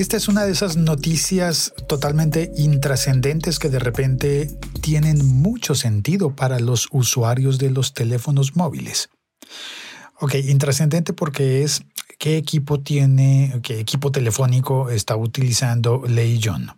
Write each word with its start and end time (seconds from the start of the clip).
Esta 0.00 0.16
es 0.16 0.28
una 0.28 0.44
de 0.44 0.52
esas 0.52 0.78
noticias 0.78 1.74
totalmente 1.86 2.50
intrascendentes 2.56 3.58
que 3.58 3.68
de 3.68 3.78
repente 3.78 4.48
tienen 4.80 5.26
mucho 5.26 5.74
sentido 5.74 6.34
para 6.34 6.58
los 6.58 6.88
usuarios 6.90 7.58
de 7.58 7.70
los 7.70 7.92
teléfonos 7.92 8.56
móviles. 8.56 9.10
Ok, 10.18 10.36
intrascendente 10.36 11.12
porque 11.12 11.64
es 11.64 11.82
qué 12.18 12.38
equipo 12.38 12.80
tiene, 12.80 13.60
qué 13.62 13.78
equipo 13.78 14.10
telefónico 14.10 14.88
está 14.88 15.16
utilizando 15.16 16.02
Lei 16.08 16.40
Jun, 16.42 16.72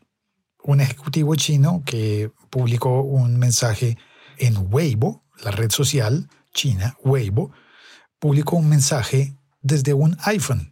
un 0.64 0.80
ejecutivo 0.80 1.36
chino 1.36 1.84
que 1.86 2.32
publicó 2.50 3.02
un 3.02 3.38
mensaje 3.38 3.98
en 4.36 4.66
Weibo, 4.68 5.22
la 5.44 5.52
red 5.52 5.70
social 5.70 6.28
china 6.52 6.98
Weibo, 7.04 7.52
publicó 8.18 8.56
un 8.56 8.68
mensaje 8.68 9.36
desde 9.60 9.94
un 9.94 10.16
iPhone 10.24 10.71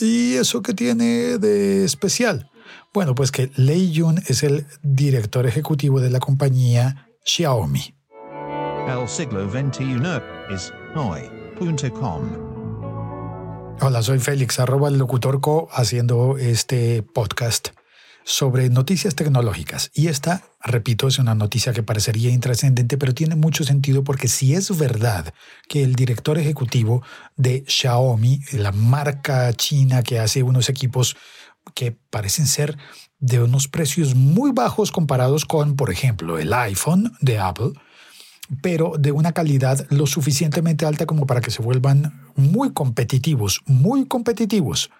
¿Y 0.00 0.34
eso 0.34 0.62
qué 0.62 0.74
tiene 0.74 1.38
de 1.38 1.84
especial? 1.84 2.50
Bueno, 2.92 3.14
pues 3.14 3.30
que 3.32 3.50
Lei 3.56 3.90
Yun 3.90 4.18
es 4.26 4.42
el 4.42 4.66
director 4.82 5.46
ejecutivo 5.46 6.00
de 6.00 6.10
la 6.10 6.20
compañía 6.20 7.08
Xiaomi. 7.24 7.94
El 8.88 9.08
siglo 9.08 9.50
XXI 9.50 9.96
es 10.54 10.72
hoy.com. 10.94 12.48
Hola, 13.80 14.02
soy 14.02 14.18
Félix, 14.18 14.58
arroba 14.58 14.88
el 14.88 14.98
locutor 14.98 15.40
co, 15.40 15.68
haciendo 15.70 16.36
este 16.38 17.02
podcast 17.02 17.68
sobre 18.28 18.68
noticias 18.68 19.14
tecnológicas. 19.14 19.90
Y 19.94 20.08
esta, 20.08 20.42
repito, 20.62 21.08
es 21.08 21.18
una 21.18 21.34
noticia 21.34 21.72
que 21.72 21.82
parecería 21.82 22.30
intrascendente, 22.30 22.98
pero 22.98 23.14
tiene 23.14 23.36
mucho 23.36 23.64
sentido 23.64 24.04
porque 24.04 24.28
si 24.28 24.52
es 24.52 24.76
verdad 24.76 25.32
que 25.66 25.82
el 25.82 25.94
director 25.94 26.36
ejecutivo 26.36 27.02
de 27.36 27.64
Xiaomi, 27.66 28.42
la 28.52 28.70
marca 28.70 29.50
china 29.54 30.02
que 30.02 30.18
hace 30.18 30.42
unos 30.42 30.68
equipos 30.68 31.16
que 31.74 31.92
parecen 32.10 32.46
ser 32.46 32.76
de 33.18 33.42
unos 33.42 33.66
precios 33.66 34.14
muy 34.14 34.52
bajos 34.52 34.92
comparados 34.92 35.46
con, 35.46 35.74
por 35.74 35.90
ejemplo, 35.90 36.38
el 36.38 36.52
iPhone 36.52 37.16
de 37.22 37.38
Apple, 37.38 37.72
pero 38.60 38.92
de 38.98 39.10
una 39.10 39.32
calidad 39.32 39.86
lo 39.88 40.06
suficientemente 40.06 40.84
alta 40.84 41.06
como 41.06 41.26
para 41.26 41.40
que 41.40 41.50
se 41.50 41.62
vuelvan 41.62 42.30
muy 42.36 42.74
competitivos, 42.74 43.62
muy 43.64 44.06
competitivos. 44.06 44.90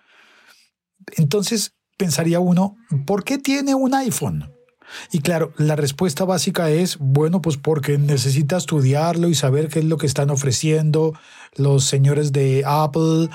Entonces, 1.16 1.74
pensaría 1.98 2.40
uno, 2.40 2.76
¿por 3.04 3.24
qué 3.24 3.36
tiene 3.36 3.74
un 3.74 3.92
iPhone? 3.92 4.50
Y 5.12 5.20
claro, 5.20 5.52
la 5.58 5.76
respuesta 5.76 6.24
básica 6.24 6.70
es, 6.70 6.96
bueno, 6.98 7.42
pues 7.42 7.58
porque 7.58 7.98
necesita 7.98 8.56
estudiarlo 8.56 9.28
y 9.28 9.34
saber 9.34 9.68
qué 9.68 9.80
es 9.80 9.84
lo 9.84 9.98
que 9.98 10.06
están 10.06 10.30
ofreciendo 10.30 11.12
los 11.56 11.84
señores 11.84 12.32
de 12.32 12.62
Apple 12.64 13.28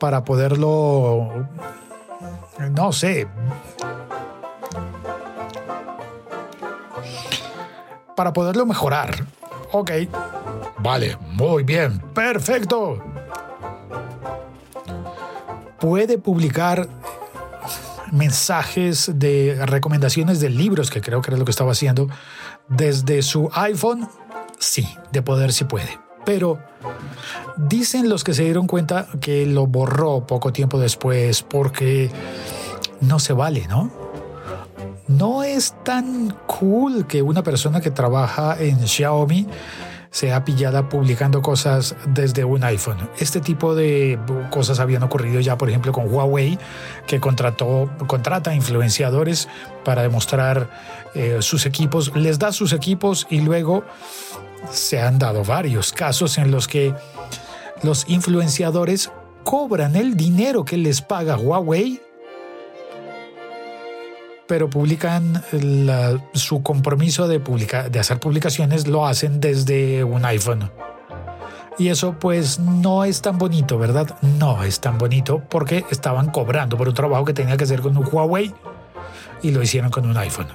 para 0.00 0.24
poderlo, 0.24 1.48
no 2.72 2.92
sé, 2.92 3.28
para 8.16 8.32
poderlo 8.32 8.66
mejorar. 8.66 9.26
Ok, 9.72 9.92
vale, 10.78 11.16
muy 11.20 11.62
bien, 11.62 12.00
perfecto. 12.14 12.98
Puede 15.78 16.18
publicar 16.18 16.88
mensajes 18.12 19.10
de 19.14 19.58
recomendaciones 19.66 20.40
de 20.40 20.50
libros, 20.50 20.90
que 20.90 21.00
creo 21.00 21.22
que 21.22 21.30
era 21.30 21.38
lo 21.38 21.44
que 21.44 21.50
estaba 21.50 21.72
haciendo, 21.72 22.08
desde 22.68 23.22
su 23.22 23.50
iPhone, 23.52 24.08
sí, 24.58 24.88
de 25.12 25.22
poder 25.22 25.52
sí 25.52 25.64
puede. 25.64 25.98
Pero 26.24 26.58
dicen 27.56 28.08
los 28.08 28.24
que 28.24 28.34
se 28.34 28.44
dieron 28.44 28.66
cuenta 28.66 29.06
que 29.20 29.46
lo 29.46 29.66
borró 29.66 30.26
poco 30.26 30.52
tiempo 30.52 30.78
después 30.78 31.42
porque 31.42 32.10
no 33.00 33.18
se 33.18 33.32
vale, 33.32 33.66
¿no? 33.68 33.90
No 35.08 35.44
es 35.44 35.74
tan 35.84 36.36
cool 36.46 37.06
que 37.06 37.22
una 37.22 37.44
persona 37.44 37.80
que 37.80 37.92
trabaja 37.92 38.56
en 38.58 38.86
Xiaomi 38.86 39.46
sea 40.16 40.46
pillada 40.46 40.88
publicando 40.88 41.42
cosas 41.42 41.94
desde 42.06 42.42
un 42.42 42.64
iPhone. 42.64 42.96
Este 43.18 43.38
tipo 43.38 43.74
de 43.74 44.18
cosas 44.48 44.80
habían 44.80 45.02
ocurrido 45.02 45.40
ya, 45.40 45.58
por 45.58 45.68
ejemplo, 45.68 45.92
con 45.92 46.10
Huawei, 46.10 46.58
que 47.06 47.20
contrató, 47.20 47.90
contrata 48.06 48.54
influenciadores 48.54 49.46
para 49.84 50.00
demostrar 50.00 50.70
eh, 51.14 51.36
sus 51.40 51.66
equipos, 51.66 52.16
les 52.16 52.38
da 52.38 52.50
sus 52.52 52.72
equipos 52.72 53.26
y 53.28 53.42
luego 53.42 53.84
se 54.70 55.02
han 55.02 55.18
dado 55.18 55.44
varios 55.44 55.92
casos 55.92 56.38
en 56.38 56.50
los 56.50 56.66
que 56.66 56.94
los 57.82 58.08
influenciadores 58.08 59.10
cobran 59.44 59.96
el 59.96 60.16
dinero 60.16 60.64
que 60.64 60.78
les 60.78 61.02
paga 61.02 61.36
Huawei 61.36 62.00
pero 64.48 64.70
publican 64.70 65.42
su 66.34 66.62
compromiso 66.62 67.28
de, 67.28 67.40
de 67.90 67.98
hacer 67.98 68.20
publicaciones, 68.20 68.86
lo 68.86 69.06
hacen 69.06 69.40
desde 69.40 70.04
un 70.04 70.24
iPhone. 70.24 70.70
Y 71.78 71.88
eso 71.88 72.18
pues 72.18 72.58
no 72.58 73.04
es 73.04 73.20
tan 73.20 73.36
bonito, 73.36 73.78
¿verdad? 73.78 74.18
No 74.22 74.62
es 74.62 74.80
tan 74.80 74.96
bonito 74.96 75.42
porque 75.50 75.84
estaban 75.90 76.30
cobrando 76.30 76.78
por 76.78 76.88
un 76.88 76.94
trabajo 76.94 77.24
que 77.24 77.34
tenía 77.34 77.56
que 77.56 77.64
hacer 77.64 77.82
con 77.82 77.96
un 77.96 78.08
Huawei 78.10 78.54
y 79.42 79.50
lo 79.50 79.62
hicieron 79.62 79.90
con 79.90 80.06
un 80.06 80.16
iPhone. 80.16 80.48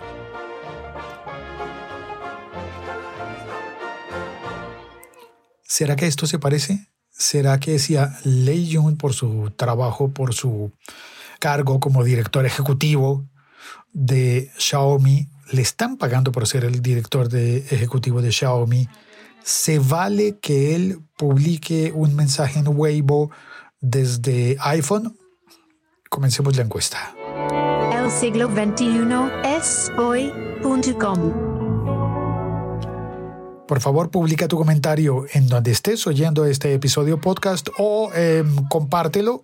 ¿Será 5.61 5.95
que 5.95 6.07
esto 6.07 6.27
se 6.27 6.39
parece? 6.39 6.87
¿Será 7.09 7.59
que 7.59 7.71
decía 7.71 8.17
Lei 8.23 8.73
Jun 8.73 8.97
por 8.97 9.13
su 9.13 9.51
trabajo, 9.55 10.11
por 10.11 10.33
su 10.33 10.73
cargo 11.39 11.79
como 11.79 12.03
director 12.03 12.45
ejecutivo, 12.45 13.25
de 13.93 14.51
Xiaomi, 14.57 15.27
le 15.51 15.61
están 15.61 15.97
pagando 15.97 16.31
por 16.31 16.47
ser 16.47 16.63
el 16.65 16.81
director 16.81 17.29
de, 17.29 17.57
ejecutivo 17.57 18.21
de 18.21 18.31
Xiaomi, 18.31 18.87
¿se 19.43 19.79
vale 19.79 20.39
que 20.39 20.75
él 20.75 20.99
publique 21.17 21.91
un 21.93 22.15
mensaje 22.15 22.59
en 22.59 22.67
Weibo 22.67 23.31
desde 23.79 24.57
iPhone? 24.61 25.17
Comencemos 26.09 26.55
la 26.55 26.63
encuesta. 26.63 27.15
El 27.93 28.09
siglo 28.09 28.47
XXI 28.47 28.87
es 29.45 29.91
hoy.com. 29.97 31.51
Por 33.67 33.79
favor, 33.79 34.11
publica 34.11 34.47
tu 34.49 34.57
comentario 34.57 35.25
en 35.33 35.47
donde 35.47 35.71
estés 35.71 36.05
oyendo 36.05 36.45
este 36.45 36.73
episodio 36.73 37.21
podcast 37.21 37.69
o 37.77 38.11
em, 38.13 38.67
compártelo 38.67 39.43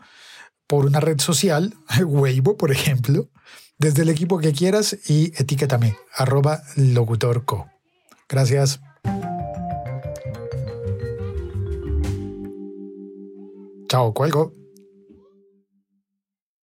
por 0.68 0.86
una 0.86 1.00
red 1.00 1.20
social, 1.20 1.74
Weibo, 2.06 2.58
por 2.58 2.72
ejemplo 2.72 3.30
desde 3.78 4.04
el 4.04 4.10
equipo 4.10 4.40
que 4.40 4.54
quieras 4.54 4.98
y 5.08 5.34
etiquétame, 5.40 5.96
arroba 6.16 6.62
locutorco. 6.76 7.70
Gracias. 8.28 8.80
Chao, 13.88 14.14
cuelgo. 14.14 14.54